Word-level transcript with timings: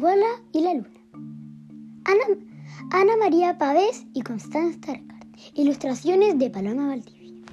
Iguala 0.00 0.26
y 0.52 0.60
la 0.60 0.74
luna. 0.74 0.88
Ana, 2.04 2.24
Ana 2.90 3.16
María 3.16 3.58
Pavés 3.58 4.06
y 4.14 4.22
Constanza 4.22 4.94
Ricard. 4.94 5.26
Ilustraciones 5.54 6.38
de 6.38 6.48
Paloma 6.48 6.88
Valdivia. 6.88 7.44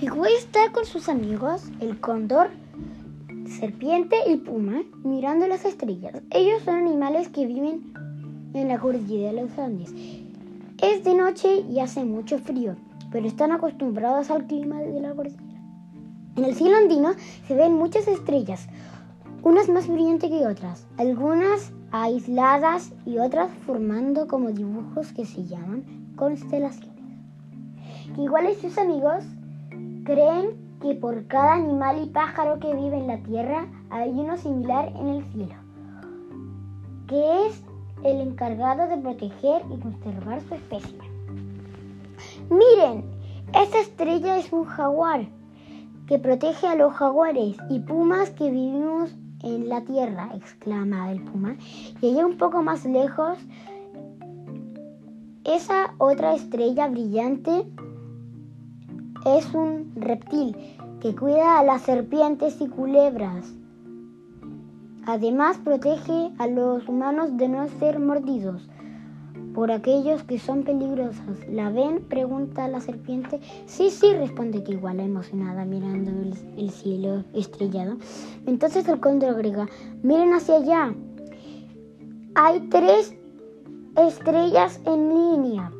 Igual 0.00 0.32
está 0.38 0.70
con 0.72 0.84
sus 0.84 1.08
amigos, 1.08 1.64
el 1.80 1.98
cóndor, 1.98 2.50
serpiente 3.58 4.16
y 4.28 4.36
puma, 4.36 4.82
mirando 5.02 5.46
las 5.46 5.64
estrellas. 5.64 6.22
Ellos 6.30 6.62
son 6.62 6.76
animales 6.76 7.28
que 7.28 7.46
viven 7.46 7.87
en 8.58 8.68
la 8.68 8.78
cordillera 8.78 9.32
de 9.32 9.42
los 9.42 9.58
Andes. 9.58 9.92
Es 10.82 11.04
de 11.04 11.14
noche 11.14 11.64
y 11.68 11.80
hace 11.80 12.04
mucho 12.04 12.38
frío, 12.38 12.76
pero 13.10 13.26
están 13.26 13.52
acostumbrados 13.52 14.30
al 14.30 14.46
clima 14.46 14.80
de 14.80 15.00
la 15.00 15.14
cordillera. 15.14 15.60
En 16.36 16.44
el 16.44 16.54
cielo 16.54 16.76
andino 16.76 17.10
se 17.46 17.54
ven 17.54 17.74
muchas 17.74 18.06
estrellas, 18.06 18.68
unas 19.42 19.68
más 19.68 19.88
brillantes 19.88 20.30
que 20.30 20.46
otras, 20.46 20.86
algunas 20.96 21.72
aisladas 21.90 22.92
y 23.06 23.18
otras 23.18 23.50
formando 23.66 24.28
como 24.28 24.50
dibujos 24.52 25.12
que 25.12 25.24
se 25.24 25.44
llaman 25.44 25.84
constelaciones. 26.16 26.98
Iguales 28.16 28.58
sus 28.58 28.76
amigos 28.78 29.24
creen 30.04 30.68
que 30.80 30.94
por 30.94 31.26
cada 31.26 31.54
animal 31.54 32.02
y 32.02 32.06
pájaro 32.06 32.58
que 32.60 32.74
vive 32.74 32.98
en 32.98 33.06
la 33.06 33.18
tierra 33.22 33.66
hay 33.90 34.10
uno 34.10 34.36
similar 34.36 34.92
en 34.96 35.08
el 35.08 35.24
cielo, 35.32 35.54
que 37.06 37.46
es 37.46 37.62
el 38.04 38.20
encargado 38.20 38.88
de 38.88 38.96
proteger 38.96 39.62
y 39.72 39.80
conservar 39.80 40.40
su 40.42 40.54
especie. 40.54 40.98
Miren, 42.50 43.04
esta 43.54 43.80
estrella 43.80 44.38
es 44.38 44.52
un 44.52 44.64
jaguar 44.64 45.26
que 46.06 46.18
protege 46.18 46.66
a 46.66 46.74
los 46.74 46.94
jaguares 46.94 47.56
y 47.68 47.80
pumas 47.80 48.30
que 48.30 48.50
vivimos 48.50 49.14
en 49.42 49.68
la 49.68 49.82
tierra, 49.82 50.30
exclama 50.34 51.12
el 51.12 51.20
puma. 51.22 51.56
Y 52.00 52.10
allá 52.10 52.26
un 52.26 52.38
poco 52.38 52.62
más 52.62 52.84
lejos, 52.84 53.38
esa 55.44 55.94
otra 55.98 56.34
estrella 56.34 56.88
brillante 56.88 57.66
es 59.26 59.54
un 59.54 59.92
reptil 59.96 60.56
que 61.00 61.14
cuida 61.14 61.58
a 61.58 61.64
las 61.64 61.82
serpientes 61.82 62.60
y 62.60 62.68
culebras. 62.68 63.54
Además 65.08 65.56
protege 65.56 66.30
a 66.36 66.46
los 66.46 66.86
humanos 66.86 67.38
de 67.38 67.48
no 67.48 67.66
ser 67.80 67.98
mordidos 67.98 68.68
por 69.54 69.72
aquellos 69.72 70.22
que 70.24 70.38
son 70.38 70.64
peligrosos. 70.64 71.48
¿La 71.48 71.70
ven? 71.70 72.00
pregunta 72.10 72.68
la 72.68 72.82
serpiente. 72.82 73.40
Sí, 73.64 73.88
sí, 73.88 74.12
responde 74.12 74.62
que 74.62 74.72
emocionada 74.72 75.64
mirando 75.64 76.10
el, 76.58 76.70
cielo 76.70 77.24
estrellado. 77.32 77.96
Entonces 78.44 78.86
el 78.86 79.00
cóndor 79.00 79.30
agrega, 79.30 79.66
miren 80.02 80.34
hacia 80.34 80.56
allá. 80.56 80.94
Hay 82.34 82.68
tres 82.68 83.16
estrellas 83.96 84.78
en 84.84 85.08
línea 85.08 85.72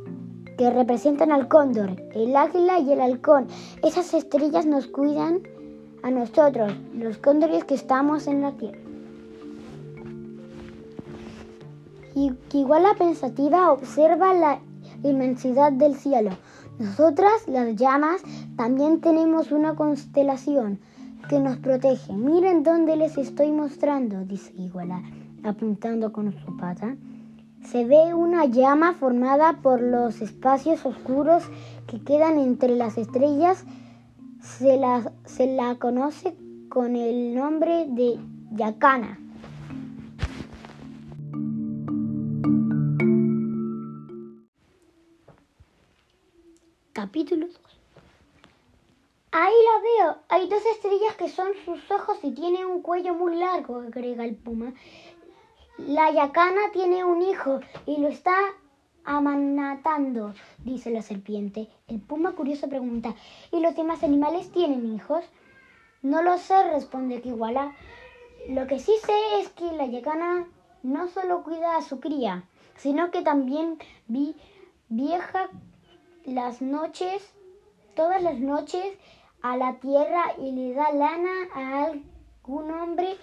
que 0.57 0.71
representan 0.71 1.33
al 1.33 1.49
cóndor, 1.49 2.03
el 2.15 2.35
águila 2.35 2.79
y 2.79 2.93
el 2.93 3.03
halcón. 3.03 3.47
Esas 3.85 4.15
estrellas 4.15 4.65
nos 4.65 4.87
cuidan 4.87 5.43
a 6.03 6.11
nosotros, 6.11 6.73
los 6.95 7.19
cóndores 7.19 7.65
que 7.65 7.75
estamos 7.75 8.27
en 8.27 8.41
la 8.41 8.53
tierra. 8.53 8.88
Y 12.19 12.33
igual 12.53 12.83
la 12.83 12.95
pensativa 12.95 13.71
observa 13.71 14.35
la 14.35 14.59
inmensidad 15.05 15.71
del 15.71 15.95
cielo. 15.95 16.31
Nosotras, 16.81 17.47
las 17.47 17.77
llamas, 17.77 18.23
también 18.57 19.01
tenemos 19.01 19.53
una 19.53 19.77
constelación 19.77 20.81
que 21.29 21.39
nos 21.39 21.59
protege. 21.59 22.13
Miren 22.13 22.65
dónde 22.65 22.97
les 22.97 23.17
estoy 23.19 23.53
mostrando, 23.53 24.25
dice 24.25 24.53
Iguala, 24.57 25.03
apuntando 25.45 26.13
con 26.13 26.33
su 26.33 26.57
pata 26.57 26.97
se 27.65 27.85
ve 27.85 28.15
una 28.15 28.47
llama 28.47 28.95
formada 28.95 29.59
por 29.61 29.83
los 29.83 30.23
espacios 30.23 30.87
oscuros 30.87 31.43
que 31.87 32.01
quedan 32.01 32.39
entre 32.39 32.75
las 32.77 32.97
estrellas. 32.97 33.65
Se 34.41 34.79
la, 34.79 35.13
se 35.25 35.55
la 35.55 35.75
conoce 35.75 36.35
con 36.71 36.97
el 36.97 37.35
nombre 37.35 37.87
de 37.89 38.19
Yacana. 38.53 39.19
Capítulo 46.99 47.47
2 47.47 47.57
Ahí 49.31 49.53
la 49.53 49.81
veo. 49.81 50.19
Hay 50.29 50.49
dos 50.49 50.67
estrellas 50.67 51.15
que 51.17 51.29
son 51.29 51.53
sus 51.65 51.89
ojos 51.93 52.19
y 52.25 52.33
tiene 52.33 52.67
un 52.67 52.83
cuello 52.83 53.15
muy 53.15 53.37
largo, 53.37 53.77
agrega 53.77 54.25
el 54.25 54.35
puma. 54.35 54.73
La 55.77 56.11
yacana 56.11 56.73
tiene 56.73 57.05
un 57.05 57.23
hijo 57.23 57.61
y 57.87 57.99
lo 57.99 58.09
está 58.09 58.35
amanatando, 59.05 60.35
dice 60.65 60.91
la 60.91 61.03
serpiente. 61.03 61.69
El 61.87 62.01
puma 62.01 62.33
curioso 62.33 62.69
pregunta, 62.69 63.15
¿y 63.53 63.61
los 63.61 63.77
demás 63.77 64.03
animales 64.03 64.51
tienen 64.51 64.93
hijos? 64.93 65.25
No 66.03 66.25
lo 66.25 66.37
sé, 66.37 66.69
responde 66.73 67.21
Kiwala. 67.21 67.77
Lo 68.49 68.67
que 68.67 68.81
sí 68.81 68.93
sé 69.07 69.41
es 69.41 69.51
que 69.51 69.71
la 69.71 69.87
yacana 69.87 70.49
no 70.83 71.07
solo 71.07 71.45
cuida 71.45 71.77
a 71.77 71.83
su 71.83 72.01
cría, 72.01 72.43
sino 72.75 73.13
que 73.13 73.23
también 73.23 73.79
vi, 74.09 74.35
vieja 74.89 75.49
las 76.29 76.63
noches, 76.63 77.35
todas 77.95 78.23
las 78.23 78.39
noches, 78.39 78.97
a 79.43 79.57
la 79.57 79.79
tierra 79.81 80.35
y 80.39 80.53
le 80.53 80.75
da 80.75 80.93
lana 80.93 81.31
a 81.55 81.85
algún 81.85 82.71
hombre 82.71 83.17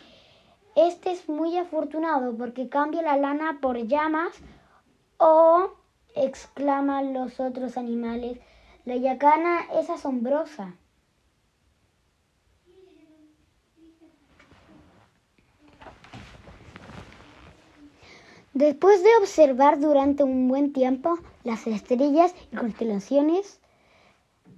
este 0.75 1.11
es 1.11 1.29
muy 1.29 1.57
afortunado 1.57 2.35
porque 2.35 2.67
cambia 2.67 3.01
la 3.01 3.15
lana 3.15 3.59
por 3.61 3.77
llamas 3.87 4.33
o, 5.17 5.71
exclaman 6.15 7.13
los 7.13 7.39
otros 7.39 7.77
animales, 7.77 8.39
la 8.83 8.97
yacana 8.97 9.61
es 9.73 9.89
asombrosa. 9.89 10.75
Después 18.55 19.03
de 19.03 19.09
observar 19.19 19.81
durante 19.81 20.23
un 20.23 20.47
buen 20.47 20.71
tiempo 20.71 21.19
las 21.43 21.67
estrellas 21.67 22.33
y 22.53 22.55
constelaciones, 22.55 23.59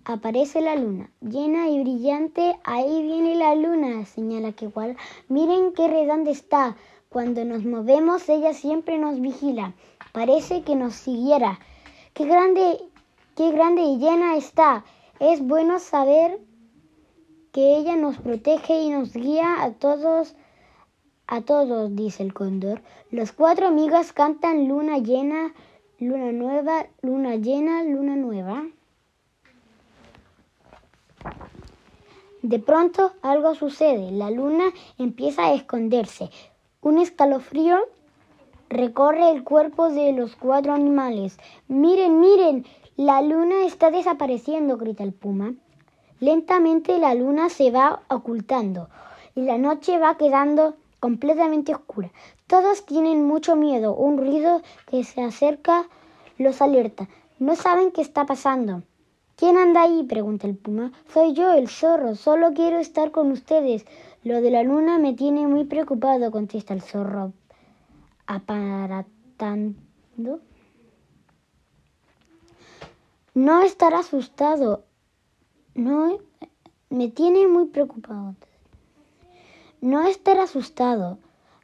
aparece 0.05 0.61
la 0.61 0.75
luna, 0.75 1.09
llena 1.19 1.67
y 1.69 1.81
brillante. 1.81 2.59
Ahí 2.63 3.01
viene 3.01 3.33
la 3.33 3.55
luna, 3.55 4.05
señala 4.05 4.51
que 4.51 4.65
igual. 4.65 4.97
Miren 5.29 5.73
qué 5.73 5.87
redonda 5.87 6.29
está. 6.29 6.77
Cuando 7.09 7.43
nos 7.43 7.65
movemos, 7.65 8.29
ella 8.29 8.53
siempre 8.53 8.99
nos 8.99 9.19
vigila. 9.19 9.73
Parece 10.11 10.61
que 10.61 10.75
nos 10.75 10.93
siguiera. 10.93 11.59
Qué 12.13 12.25
grande, 12.25 12.77
qué 13.35 13.49
grande 13.49 13.81
y 13.81 13.97
llena 13.97 14.35
está. 14.35 14.85
Es 15.19 15.41
bueno 15.41 15.79
saber 15.79 16.39
que 17.51 17.77
ella 17.77 17.95
nos 17.95 18.19
protege 18.19 18.79
y 18.79 18.89
nos 18.91 19.11
guía 19.13 19.63
a 19.63 19.71
todos. 19.71 20.35
A 21.29 21.41
todos, 21.41 21.93
dice 21.93 22.23
el 22.23 22.33
cóndor. 22.33 22.81
Los 23.11 23.33
cuatro 23.33 23.67
amigas 23.67 24.13
cantan 24.13 24.69
luna 24.69 24.97
llena, 24.99 25.53
luna 25.99 26.31
nueva, 26.31 26.85
luna 27.01 27.35
llena, 27.35 27.83
luna 27.83 28.15
nueva. 28.15 28.65
De 32.41 32.59
pronto 32.59 33.11
algo 33.21 33.55
sucede, 33.55 34.09
la 34.11 34.31
luna 34.31 34.71
empieza 34.97 35.47
a 35.47 35.53
esconderse. 35.53 36.29
Un 36.79 36.97
escalofrío 36.97 37.77
recorre 38.69 39.29
el 39.29 39.43
cuerpo 39.43 39.89
de 39.89 40.13
los 40.13 40.37
cuatro 40.37 40.73
animales. 40.73 41.37
Miren, 41.67 42.21
miren, 42.21 42.65
la 42.95 43.21
luna 43.21 43.65
está 43.65 43.91
desapareciendo, 43.91 44.77
grita 44.77 45.03
el 45.03 45.11
puma. 45.11 45.55
Lentamente 46.21 46.97
la 46.99 47.13
luna 47.15 47.49
se 47.49 47.69
va 47.69 48.03
ocultando 48.09 48.87
y 49.35 49.41
la 49.41 49.57
noche 49.57 49.99
va 49.99 50.15
quedando 50.15 50.75
completamente 50.99 51.73
oscura. 51.73 52.11
Todos 52.47 52.85
tienen 52.85 53.25
mucho 53.25 53.55
miedo. 53.55 53.95
Un 53.95 54.17
ruido 54.17 54.61
que 54.89 55.03
se 55.03 55.21
acerca 55.21 55.87
los 56.37 56.61
alerta. 56.61 57.07
No 57.39 57.55
saben 57.55 57.91
qué 57.91 58.01
está 58.01 58.25
pasando. 58.25 58.83
¿Quién 59.35 59.57
anda 59.57 59.83
ahí? 59.83 60.03
pregunta 60.03 60.47
el 60.47 60.57
puma. 60.57 60.91
Soy 61.13 61.33
yo, 61.33 61.53
el 61.53 61.69
zorro. 61.69 62.15
Solo 62.15 62.53
quiero 62.53 62.79
estar 62.79 63.11
con 63.11 63.31
ustedes. 63.31 63.85
Lo 64.23 64.41
de 64.41 64.49
la 64.49 64.63
luna 64.63 64.97
me 64.97 65.13
tiene 65.13 65.45
muy 65.47 65.65
preocupado, 65.65 66.31
contesta 66.31 66.73
el 66.73 66.81
zorro, 66.81 67.33
aparatando. 68.25 69.75
No 73.35 73.61
estar 73.61 73.93
asustado. 73.93 74.85
No, 75.75 76.17
me 76.89 77.09
tiene 77.09 77.47
muy 77.47 77.67
preocupado. 77.67 78.35
No 79.81 80.07
estar 80.07 80.39
asustado, 80.39 81.19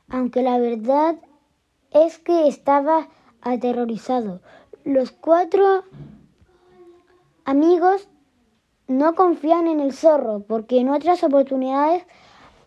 aunque 0.07 0.43
la 0.43 0.59
verdad 0.59 1.15
es 1.89 2.19
que 2.19 2.47
estaba 2.47 3.07
aterrorizado. 3.41 4.41
Los 4.83 5.11
cuatro 5.11 5.83
amigos 7.45 8.07
no 8.87 9.15
confían 9.15 9.67
en 9.67 9.79
el 9.79 9.93
zorro 9.93 10.41
porque 10.47 10.79
en 10.79 10.89
otras 10.89 11.23
oportunidades 11.23 12.05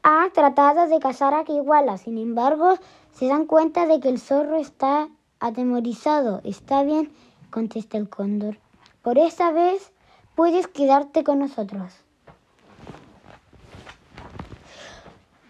ha 0.03 0.29
tratado 0.33 0.89
de 0.89 0.99
cazar 0.99 1.35
a 1.35 1.45
Kiwala. 1.45 1.99
Sin 1.99 2.19
embargo, 2.19 2.75
se 3.13 3.29
dan 3.29 3.47
cuenta 3.47 3.87
de 3.87 4.01
que 4.01 4.09
el 4.09 4.19
zorro 4.19 4.57
está 4.57 5.09
atemorizado. 5.39 6.41
Está 6.43 6.83
bien, 6.83 7.13
contesta 7.51 7.99
el 7.99 8.09
cóndor. 8.09 8.59
Por 9.03 9.19
esta 9.19 9.53
vez 9.53 9.93
puedes 10.35 10.67
quedarte 10.67 11.23
con 11.23 11.39
nosotros. 11.39 12.06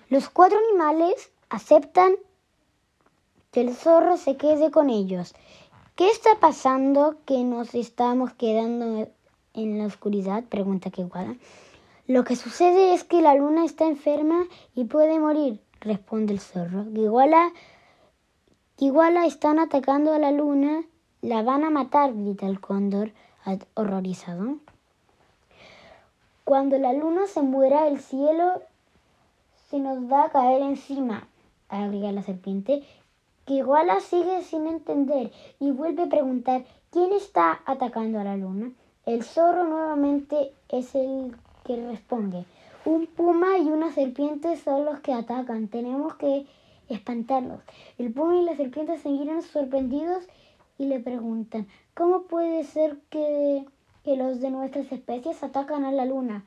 Los 0.09 0.29
cuatro 0.29 0.59
animales 0.71 1.33
aceptan 1.49 2.15
que 3.51 3.63
el 3.63 3.75
zorro 3.75 4.17
se 4.17 4.37
quede 4.37 4.71
con 4.71 4.89
ellos. 4.89 5.35
¿Qué 5.97 6.09
está 6.11 6.39
pasando 6.39 7.17
que 7.25 7.43
nos 7.43 7.75
estamos 7.75 8.33
quedando 8.35 9.09
en 9.55 9.79
la 9.79 9.87
oscuridad? 9.87 10.45
pregunta 10.45 10.91
Kiwala. 10.91 11.37
Lo 12.07 12.23
que 12.23 12.37
sucede 12.37 12.95
es 12.95 13.03
que 13.03 13.21
la 13.21 13.35
luna 13.35 13.65
está 13.65 13.87
enferma 13.87 14.45
y 14.77 14.85
puede 14.85 15.19
morir, 15.19 15.61
responde 15.81 16.35
el 16.35 16.41
zorro. 16.41 16.85
Iguala, 16.95 17.53
iguala 18.79 19.27
están 19.27 19.59
atacando 19.59 20.13
a 20.13 20.21
la 20.21 20.31
luna, 20.31 20.85
la 21.21 21.43
van 21.43 21.65
a 21.65 21.71
matar, 21.71 22.15
grita 22.15 22.47
el 22.47 22.61
cóndor 22.61 23.11
horrorizado. 23.75 24.59
Cuando 26.45 26.79
la 26.79 26.93
luna 26.93 27.27
se 27.27 27.43
muera, 27.43 27.89
el 27.89 27.99
cielo 27.99 28.63
se 29.71 29.79
nos 29.79 30.11
va 30.11 30.25
a 30.25 30.31
caer 30.31 30.63
encima, 30.63 31.29
agrega 31.69 32.13
la 32.13 32.23
serpiente, 32.23 32.85
que 33.45 33.55
iguala 33.55 34.01
sigue 34.01 34.43
sin 34.43 34.67
entender 34.67 35.33
y 35.61 35.71
vuelve 35.71 36.05
a 36.05 36.09
preguntar 36.09 36.65
quién 36.91 37.13
está 37.13 37.61
atacando 37.65 38.21
a 38.21 38.25
la 38.25 38.37
luna. 38.37 38.73
El 39.05 39.23
zorro 39.23 39.65
nuevamente 39.65 40.53
es 40.69 40.95
el 40.95 41.37
que 41.65 41.77
responde. 41.87 42.45
Un 42.85 43.07
puma 43.07 43.59
y 43.59 43.69
una 43.69 43.93
serpiente 43.93 44.57
son 44.57 44.85
los 44.85 45.01
que 45.01 45.13
atacan. 45.13 45.69
Tenemos 45.69 46.15
que 46.15 46.47
espantarlos. 46.89 47.61
El 47.99 48.13
puma 48.13 48.37
y 48.37 48.45
la 48.45 48.57
serpiente 48.57 48.99
se 48.99 49.09
miran 49.09 49.43
sorprendidos 49.43 50.25
y 50.79 50.87
le 50.87 51.01
preguntan, 51.01 51.67
¿cómo 51.95 52.23
puede 52.23 52.65
ser 52.65 52.99
que, 53.11 53.65
que 54.05 54.17
los 54.17 54.41
de 54.41 54.51
nuestras 54.51 54.91
especies 54.93 55.43
atacan 55.43 55.85
a 55.85 55.93
la 55.93 56.05
luna? 56.05 56.45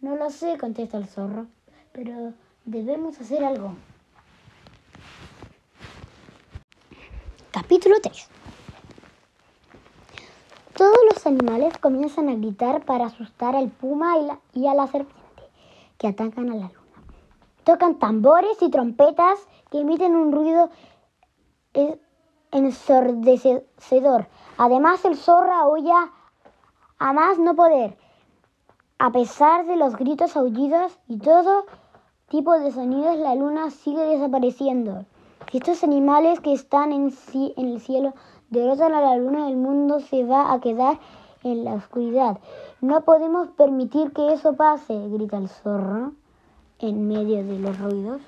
No 0.00 0.16
lo 0.16 0.30
sé, 0.30 0.58
contesta 0.58 0.98
el 0.98 1.06
zorro, 1.06 1.46
pero 1.92 2.32
debemos 2.68 3.20
hacer 3.20 3.44
algo. 3.44 3.74
Capítulo 7.50 7.96
3 8.00 8.28
todos 10.78 10.96
los 11.12 11.26
animales 11.26 11.76
comienzan 11.78 12.28
a 12.28 12.36
gritar 12.36 12.84
para 12.84 13.06
asustar 13.06 13.56
al 13.56 13.68
puma 13.68 14.14
y, 14.54 14.68
a 14.68 14.74
la 14.74 14.86
serpiente 14.86 15.42
que 15.98 16.06
atacan 16.06 16.50
a 16.50 16.54
la 16.54 16.66
luna. 16.68 17.02
Tocan 17.64 17.98
tambores 17.98 18.62
y 18.62 18.70
trompetas 18.70 19.40
que 19.72 19.80
emiten 19.80 20.14
un 20.14 20.30
ruido 20.30 20.70
ensordecedor. 22.52 24.28
Además, 24.56 25.04
el 25.04 25.16
zorro 25.16 25.52
aúlla 25.52 26.12
a 27.00 27.12
más 27.12 27.40
no 27.40 27.56
poder. 27.56 27.98
A 29.00 29.10
pesar 29.10 29.66
de 29.66 29.74
los 29.74 29.96
gritos, 29.96 30.36
aullidos 30.36 30.96
y 31.08 31.18
todo 31.18 31.66
tipo 32.28 32.58
de 32.58 32.70
sonidos, 32.70 33.16
la 33.16 33.34
luna 33.34 33.70
sigue 33.70 34.04
desapareciendo. 34.04 35.04
Estos 35.52 35.82
animales 35.82 36.40
que 36.40 36.52
están 36.52 36.92
en, 36.92 37.12
en 37.56 37.68
el 37.68 37.80
cielo 37.80 38.12
derrotan 38.50 38.92
a 38.92 39.00
la 39.00 39.16
luna, 39.16 39.48
el 39.48 39.56
mundo 39.56 40.00
se 40.00 40.24
va 40.24 40.52
a 40.52 40.60
quedar 40.60 40.98
en 41.42 41.64
la 41.64 41.74
oscuridad. 41.74 42.38
No 42.80 43.02
podemos 43.02 43.48
permitir 43.48 44.12
que 44.12 44.32
eso 44.32 44.54
pase, 44.54 45.08
grita 45.08 45.38
el 45.38 45.48
zorro 45.48 46.12
en 46.78 47.08
medio 47.08 47.44
de 47.44 47.58
los 47.58 47.78
ruidos. 47.78 48.20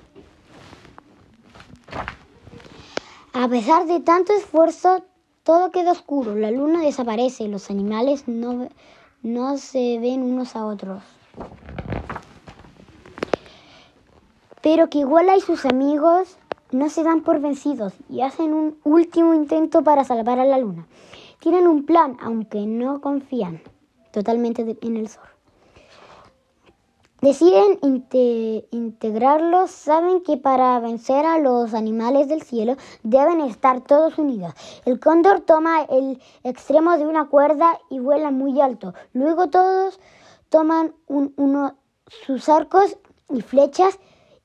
A 3.33 3.47
pesar 3.47 3.85
de 3.85 3.99
tanto 3.99 4.33
esfuerzo, 4.33 5.03
todo 5.43 5.71
queda 5.71 5.91
oscuro, 5.91 6.35
la 6.35 6.51
luna 6.51 6.81
desaparece, 6.81 7.47
los 7.47 7.69
animales 7.69 8.27
no 8.27 9.57
se 9.57 9.99
ven 9.99 10.23
unos 10.23 10.55
a 10.55 10.65
otros. 10.65 11.20
Pero 14.61 14.89
que 14.89 14.99
igual 14.99 15.29
y 15.35 15.41
sus 15.41 15.65
amigos 15.65 16.37
no 16.71 16.89
se 16.89 17.03
dan 17.03 17.21
por 17.21 17.39
vencidos 17.39 17.93
y 18.09 18.21
hacen 18.21 18.53
un 18.53 18.77
último 18.83 19.33
intento 19.33 19.83
para 19.83 20.03
salvar 20.03 20.39
a 20.39 20.45
la 20.45 20.57
luna. 20.57 20.87
Tienen 21.39 21.67
un 21.67 21.85
plan, 21.85 22.17
aunque 22.21 22.65
no 22.65 23.01
confían 23.01 23.61
totalmente 24.11 24.77
en 24.81 24.97
el 24.97 25.07
sol. 25.07 25.23
Deciden 27.21 27.79
integrarlos, 28.71 29.69
saben 29.69 30.23
que 30.23 30.37
para 30.37 30.79
vencer 30.79 31.23
a 31.23 31.37
los 31.37 31.75
animales 31.75 32.27
del 32.27 32.41
cielo 32.41 32.77
deben 33.03 33.41
estar 33.41 33.81
todos 33.81 34.17
unidos. 34.17 34.55
El 34.85 34.99
cóndor 34.99 35.41
toma 35.41 35.83
el 35.83 36.19
extremo 36.43 36.97
de 36.97 37.05
una 37.05 37.27
cuerda 37.27 37.79
y 37.91 37.99
vuela 37.99 38.31
muy 38.31 38.59
alto. 38.59 38.95
Luego 39.13 39.49
todos 39.49 39.99
toman 40.49 40.95
uno, 41.05 41.75
sus 42.25 42.49
arcos 42.49 42.97
y 43.29 43.41
flechas 43.41 43.99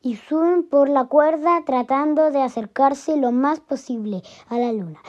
y 0.07 0.15
suben 0.15 0.63
por 0.63 0.89
la 0.89 1.07
cuerda 1.07 1.65
tratando 1.67 2.31
de 2.31 2.41
acercarse 2.41 3.17
lo 3.17 3.33
más 3.33 3.59
posible 3.59 4.23
a 4.49 4.57
la 4.57 4.73
luna. 4.73 5.01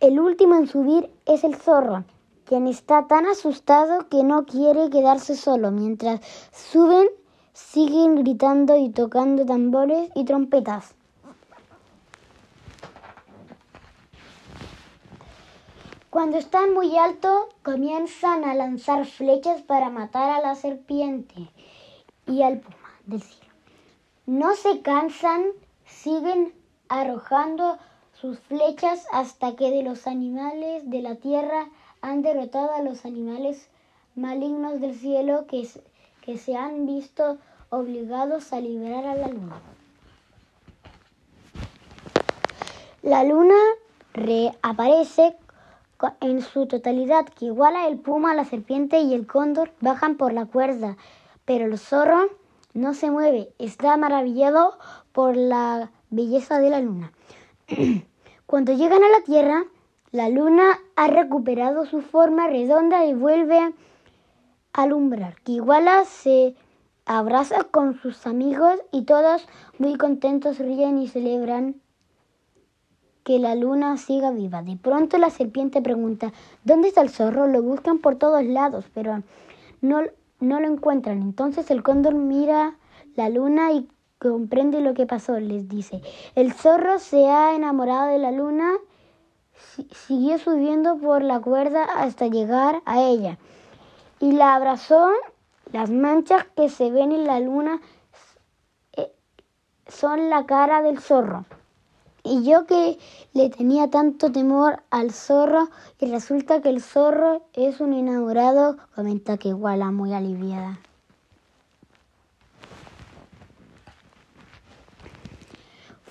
El, 0.00 0.20
último 0.20 0.54
en 0.54 0.66
subir 0.66 1.10
es 1.24 1.44
el 1.44 1.54
zorro, 1.54 2.04
quien 2.44 2.66
está 2.66 3.06
tan 3.06 3.24
asustado 3.24 4.10
que 4.10 4.22
no 4.22 4.44
quiere 4.44 4.90
quedarse 4.90 5.34
solo. 5.34 5.70
Mientras 5.70 6.20
suben, 6.52 7.08
siguen 7.54 8.16
gritando 8.16 8.76
y 8.76 8.90
tocando 8.90 9.46
tambores 9.46 10.10
y 10.14 10.26
trompetas. 10.26 10.94
Cuando 16.10 16.36
están 16.36 16.74
muy 16.74 16.98
alto, 16.98 17.48
comienzan 17.62 18.44
a 18.44 18.52
lanzar 18.52 19.06
flechas 19.06 19.62
para 19.62 19.88
matar 19.88 20.28
a 20.28 20.42
la 20.42 20.54
serpiente 20.54 21.48
y 22.26 22.42
al 22.42 22.60
puma 22.60 22.76
del 23.06 23.22
cielo. 23.22 23.51
No 24.26 24.54
se 24.54 24.82
cansan, 24.82 25.46
siguen 25.84 26.54
arrojando 26.88 27.78
sus 28.12 28.38
flechas 28.38 29.04
hasta 29.12 29.56
que 29.56 29.70
de 29.72 29.82
los 29.82 30.06
animales 30.06 30.88
de 30.88 31.02
la 31.02 31.16
tierra 31.16 31.68
han 32.02 32.22
derrotado 32.22 32.72
a 32.72 32.82
los 32.82 33.04
animales 33.04 33.68
malignos 34.14 34.80
del 34.80 34.94
cielo 34.94 35.46
que, 35.48 35.68
que 36.24 36.38
se 36.38 36.56
han 36.56 36.86
visto 36.86 37.38
obligados 37.70 38.52
a 38.52 38.60
liberar 38.60 39.06
a 39.06 39.16
la 39.16 39.26
luna. 39.26 39.60
La 43.02 43.24
luna 43.24 43.56
reaparece 44.12 45.36
en 46.20 46.42
su 46.42 46.66
totalidad, 46.66 47.26
que 47.26 47.46
iguala 47.46 47.88
el 47.88 47.98
puma, 47.98 48.34
la 48.34 48.44
serpiente 48.44 49.00
y 49.00 49.14
el 49.14 49.26
cóndor 49.26 49.72
bajan 49.80 50.16
por 50.16 50.32
la 50.32 50.46
cuerda, 50.46 50.96
pero 51.44 51.64
el 51.64 51.76
zorro 51.76 52.28
no 52.74 52.94
se 52.94 53.10
mueve, 53.10 53.52
está 53.58 53.96
maravillado 53.96 54.78
por 55.12 55.36
la 55.36 55.90
belleza 56.10 56.58
de 56.58 56.70
la 56.70 56.80
luna. 56.80 57.12
Cuando 58.46 58.72
llegan 58.72 59.02
a 59.02 59.08
la 59.08 59.22
Tierra, 59.24 59.64
la 60.10 60.28
luna 60.28 60.78
ha 60.96 61.06
recuperado 61.06 61.86
su 61.86 62.02
forma 62.02 62.48
redonda 62.48 63.04
y 63.06 63.14
vuelve 63.14 63.58
a 63.58 63.72
alumbrar. 64.72 65.36
Iguala 65.46 66.04
se 66.04 66.54
abraza 67.06 67.64
con 67.64 67.98
sus 67.98 68.26
amigos 68.26 68.78
y 68.90 69.02
todos 69.02 69.46
muy 69.78 69.96
contentos 69.96 70.58
ríen 70.58 70.98
y 70.98 71.08
celebran 71.08 71.80
que 73.24 73.38
la 73.38 73.54
luna 73.54 73.96
siga 73.96 74.30
viva. 74.30 74.62
De 74.62 74.76
pronto 74.76 75.18
la 75.18 75.30
serpiente 75.30 75.80
pregunta, 75.80 76.32
¿dónde 76.64 76.88
está 76.88 77.02
el 77.02 77.10
zorro? 77.10 77.46
Lo 77.46 77.62
buscan 77.62 77.98
por 77.98 78.16
todos 78.16 78.44
lados, 78.44 78.86
pero 78.92 79.22
no, 79.80 80.02
no 80.42 80.60
lo 80.60 80.66
encuentran. 80.66 81.22
Entonces 81.22 81.70
el 81.70 81.82
cóndor 81.82 82.14
mira 82.14 82.76
la 83.14 83.28
luna 83.28 83.72
y 83.72 83.88
comprende 84.18 84.80
lo 84.80 84.94
que 84.94 85.06
pasó. 85.06 85.38
Les 85.38 85.68
dice, 85.68 86.02
el 86.34 86.52
zorro 86.52 86.98
se 86.98 87.28
ha 87.28 87.54
enamorado 87.54 88.08
de 88.08 88.18
la 88.18 88.32
luna, 88.32 88.72
siguió 90.06 90.38
subiendo 90.38 90.98
por 90.98 91.22
la 91.22 91.40
cuerda 91.40 91.84
hasta 91.84 92.26
llegar 92.26 92.82
a 92.84 93.00
ella 93.00 93.38
y 94.20 94.32
la 94.32 94.54
abrazó. 94.54 95.10
Las 95.72 95.90
manchas 95.90 96.44
que 96.54 96.68
se 96.68 96.90
ven 96.90 97.12
en 97.12 97.24
la 97.24 97.40
luna 97.40 97.80
eh, 98.94 99.10
son 99.86 100.28
la 100.28 100.44
cara 100.44 100.82
del 100.82 100.98
zorro. 100.98 101.46
Y 102.24 102.44
yo 102.44 102.66
que 102.66 102.98
le 103.32 103.50
tenía 103.50 103.90
tanto 103.90 104.30
temor 104.30 104.82
al 104.90 105.10
zorro 105.10 105.68
y 105.98 106.06
resulta 106.06 106.62
que 106.62 106.68
el 106.68 106.80
zorro 106.80 107.42
es 107.52 107.80
un 107.80 107.92
enamorado, 107.94 108.76
comenta 108.94 109.38
que 109.38 109.48
iguala 109.48 109.90
muy 109.90 110.12
aliviada. 110.12 110.78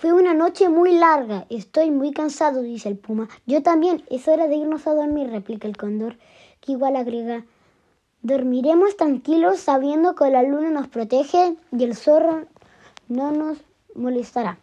Fue 0.01 0.11
una 0.13 0.33
noche 0.33 0.67
muy 0.67 0.97
larga. 0.97 1.45
Estoy 1.51 1.91
muy 1.91 2.11
cansado, 2.11 2.63
dice 2.63 2.89
el 2.89 2.97
puma. 2.97 3.29
Yo 3.45 3.61
también. 3.61 4.03
Es 4.09 4.27
hora 4.27 4.47
de 4.47 4.55
irnos 4.55 4.87
a 4.87 4.95
dormir, 4.95 5.29
replica 5.29 5.67
el 5.67 5.77
cóndor, 5.77 6.17
que 6.59 6.71
igual 6.71 6.95
agrega. 6.95 7.45
Dormiremos 8.23 8.97
tranquilos 8.97 9.59
sabiendo 9.59 10.15
que 10.15 10.31
la 10.31 10.41
luna 10.41 10.71
nos 10.71 10.87
protege 10.87 11.55
y 11.71 11.83
el 11.83 11.95
zorro 11.95 12.47
no 13.09 13.31
nos 13.31 13.59
molestará. 13.93 14.57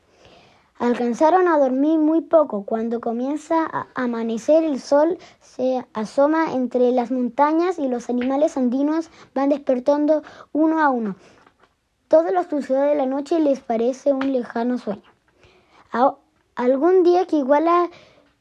Alcanzaron 0.78 1.49
a 1.49 1.58
dormir 1.58 1.99
muy 1.99 2.20
poco. 2.20 2.64
Cuando 2.64 3.00
comienza 3.00 3.66
a 3.66 3.88
amanecer, 3.97 4.62
el 4.62 4.80
sol 4.80 5.18
se 5.40 5.85
asoma 5.92 6.52
entre 6.52 6.92
las 6.92 7.11
montañas 7.11 7.80
y 7.80 7.88
los 7.88 8.08
animales 8.08 8.56
andinos 8.56 9.11
van 9.35 9.49
despertando 9.49 10.23
uno 10.52 10.80
a 10.80 10.88
uno. 10.90 11.16
Todo 12.06 12.30
lo 12.30 12.44
sucedido 12.44 12.85
de 12.85 12.94
la 12.94 13.06
noche 13.06 13.40
les 13.40 13.58
parece 13.58 14.12
un 14.12 14.32
lejano 14.32 14.78
sueño. 14.78 15.02
algún 16.54 17.02
día 17.02 17.26
que 17.26 17.37
Iguala 17.37 17.90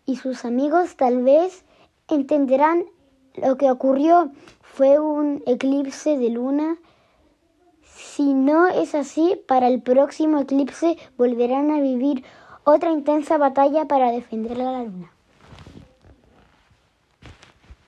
y 0.06 0.18
sus 0.18 0.46
amigos 0.46 0.96
tal 0.96 1.24
vez 1.24 1.66
entenderán 2.08 2.86
lo 3.36 3.58
que 3.58 3.72
ocurrió. 3.72 4.32
Fue 4.62 5.00
un 5.00 5.42
eclipse 5.48 6.18
de 6.20 6.30
luna 6.30 6.78
si 8.18 8.34
no 8.34 8.66
es 8.68 8.96
así, 8.96 9.40
para 9.48 9.68
el 9.68 9.80
próximo 9.80 10.40
eclipse 10.40 10.98
volverán 11.18 11.70
a 11.70 11.80
vivir 11.80 12.24
otra 12.64 12.90
intensa 12.90 13.38
batalla 13.38 13.86
para 13.86 14.12
defender 14.12 14.60
a 14.60 14.72
la 14.72 14.84
luna. 14.86 15.12